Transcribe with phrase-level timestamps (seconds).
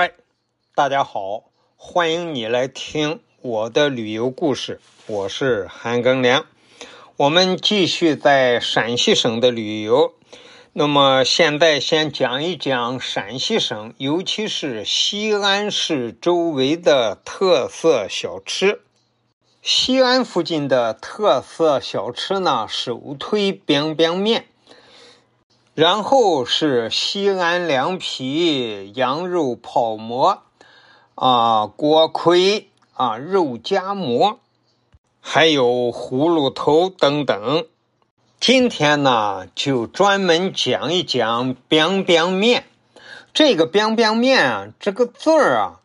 [0.00, 0.12] 嗨，
[0.76, 4.80] 大家好，欢迎你来听我的旅游故事。
[5.08, 6.46] 我是韩庚良，
[7.16, 10.14] 我们继续在陕西省的旅游。
[10.72, 18.82] 那么现在先讲一讲陕西省，尤其是西安市周围的特色小吃。
[19.62, 24.44] 西安附近的特色小吃呢，首推 biang biang 面。
[25.78, 30.42] 然后是西安凉皮、羊肉泡馍，
[31.14, 34.40] 啊，锅盔啊，肉夹馍，
[35.20, 37.64] 还有葫芦头等等。
[38.40, 42.64] 今天呢，就专门讲一讲 biang biang 面。
[43.32, 45.80] 这个 biang biang 面啊，这个字儿啊，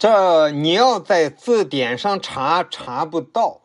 [0.00, 3.60] 这你要在字典上查查不到。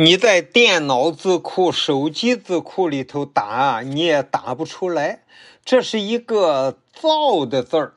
[0.00, 5.24] 你在电脑字库、手机字库里头打，你也打不出来。
[5.64, 7.94] 这是一个造的字儿。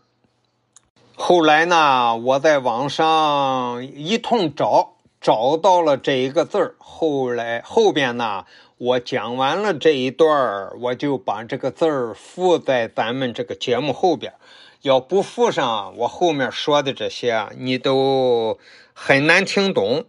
[1.14, 6.76] 后来呢，我在网上一通找，找到了这一个字儿。
[6.80, 8.46] 后来后边呢，
[8.80, 14.34] 我讲完了这一段儿，我就把这个字儿附在咱们这个节目后边。
[14.82, 18.58] 要不附上，我后面说的这些，你都
[18.96, 20.06] 很难听懂。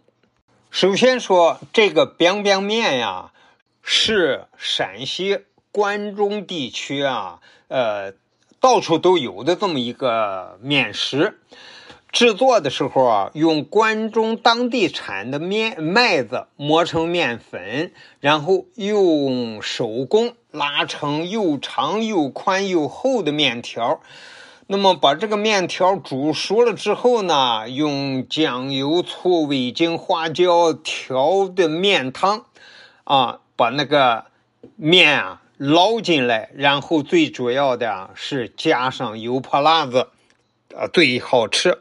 [0.73, 3.31] 首先说这个 biang biang 面呀，
[3.83, 8.13] 是陕西关中地区啊，呃，
[8.59, 11.37] 到处都有的这么一个面食。
[12.11, 24.01] 制作的时候啊，用关中当地产的面麦子磨成面粉，然后用手工拉成又长又宽又厚的面条。
[24.67, 32.45] 那么把这个面条煮熟了之后呢，用酱油、醋、味精、花椒调的面汤，
[33.03, 34.25] 啊，把那个
[34.77, 40.07] 面啊捞进来，然后最主要的是加上油泼辣子，
[40.73, 41.79] 啊，最好吃。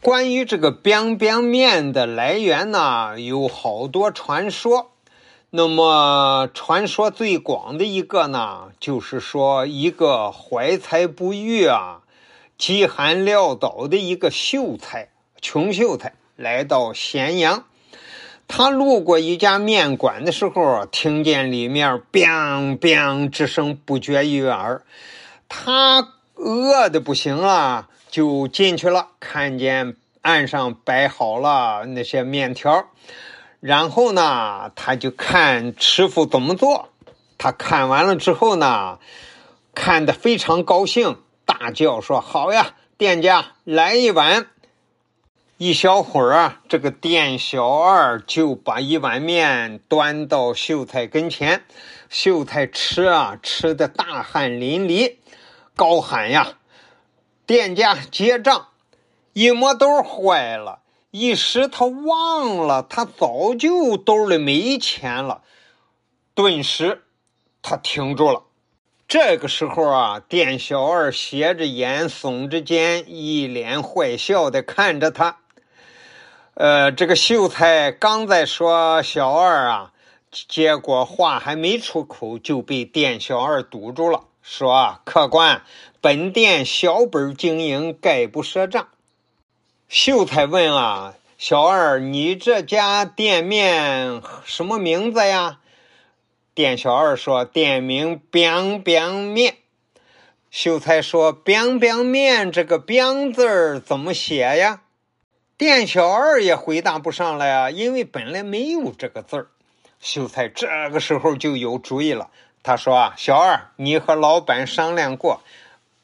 [0.00, 4.92] 关于这个边边面的来源呢，有好多传说。
[5.50, 12.02] 那么，传说最广的一个呢，就是说一个怀才不遇啊。
[12.58, 15.08] 饥寒潦倒的一个秀才，
[15.40, 17.64] 穷秀才来到咸阳。
[18.48, 24.82] 他路过一家面馆的时候，听见里面 “biang biang” 之声不绝于耳。
[25.48, 29.10] 他饿的不行了，就进去了。
[29.20, 32.88] 看见案上摆好了那些面条，
[33.60, 36.88] 然后呢，他就看师傅怎么做。
[37.36, 38.98] 他看完了之后呢，
[39.74, 41.18] 看得非常高兴。
[41.48, 44.50] 大叫说：“好呀，店家来一碗。”
[45.56, 51.64] 一小会儿啊，这个店小二就把一碗面端到秀才跟前。
[52.10, 55.16] 秀才吃啊，吃的大汗淋漓，
[55.74, 56.58] 高喊呀
[57.46, 58.68] ：“店家结账！”
[59.32, 65.42] 一摸兜坏了，一时他忘了，他早就兜里没钱了。
[66.34, 67.04] 顿时，
[67.62, 68.44] 他停住了。
[69.08, 75.38] 这个时候啊，店小二斜着眼，耸着肩，一脸坏笑的看着他。
[76.52, 79.92] 呃，这个秀才刚在说小二啊，
[80.30, 85.62] 结果话还没出口，就被店小二堵住了，说：“客官，
[86.02, 88.88] 本店小本经营，概不赊账。”
[89.88, 95.60] 秀才问啊，小二，你这家店面什么名字呀？
[96.58, 99.58] 店小二说：“店名 biang biang 面。”
[100.50, 104.82] 秀才说：“biang biang 面这个 biang 字儿怎么写呀？”
[105.56, 109.46] 店小二也回答不上来啊，因为本来没有这个字儿。
[110.00, 112.28] 秀才这个时候就有主意了，
[112.64, 115.44] 他说：“啊，小二，你和老板商量过，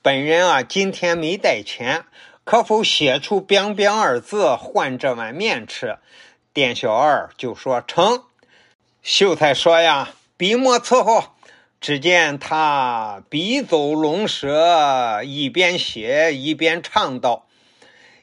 [0.03, 2.05] 本人啊今天没带钱，
[2.45, 5.99] 可否写出 biang biang 二字换这碗面吃？”
[6.55, 8.23] 店小二就说：“成。”
[9.03, 11.27] 秀才说：“呀。”笔墨伺候，
[11.81, 17.47] 只见他笔走龙蛇，一边写一边唱道：“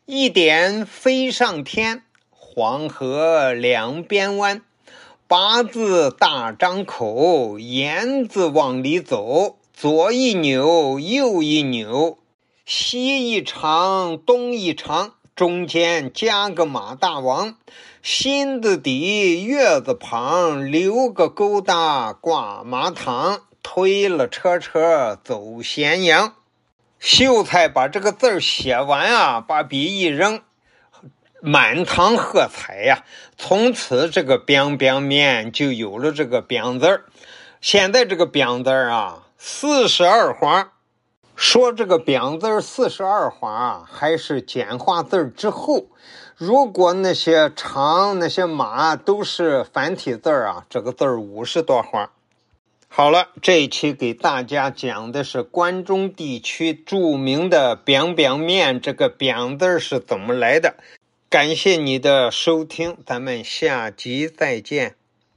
[0.06, 4.62] 一点飞上天，黄河两边弯，
[5.26, 12.18] 八字大张口，言字往里走，左一扭，右一扭，
[12.66, 17.56] 西一长，东一长。”中间加个马大王，
[18.04, 26.36] 心字底月字旁，留个勾搭挂马堂，推了车车走咸阳。
[27.00, 30.42] 秀才把这个字儿写完啊，把笔一扔，
[31.42, 33.04] 满堂喝彩呀！
[33.38, 37.06] 从此这个饼”饼面就有了这个饼字儿。
[37.60, 40.71] 现在这个饼字儿啊，四十二画。
[41.42, 45.88] 说这个“表”字四十二画啊，还是简化字之后。
[46.38, 52.12] 如果那些长那些马都是繁体字啊，这个字五十多画。
[52.88, 60.76] 好了，这一期给大家讲的是关中地区著名的“扁扁面”，这个“扁”字是怎么来的？
[61.28, 64.94] 感谢你的收听，咱们下集再见。